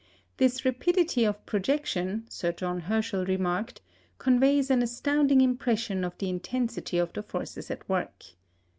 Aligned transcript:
This 0.37 0.65
rapidity 0.65 1.25
of 1.25 1.45
projection, 1.45 2.25
Sir 2.27 2.51
John 2.53 2.79
Herschel 2.79 3.23
remarked, 3.23 3.81
"conveys 4.17 4.71
an 4.71 4.81
astounding 4.81 5.41
impression 5.41 6.03
of 6.03 6.17
the 6.17 6.27
intensity 6.27 6.97
of 6.97 7.13
the 7.13 7.21
forces 7.21 7.69
at 7.69 7.87
work." 7.87 8.23